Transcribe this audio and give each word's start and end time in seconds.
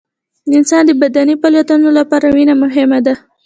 د 0.49 0.51
انسان 0.59 0.81
د 0.87 0.91
بدني 1.01 1.33
فعالیتونو 1.41 1.87
لپاره 1.99 2.25
وینه 2.35 2.53
مهمه 2.63 2.99
ده 3.05 3.13